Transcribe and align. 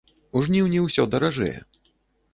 У 0.39 0.41
жніўні 0.45 0.79
усё 0.87 1.05
даражэе. 1.17 1.55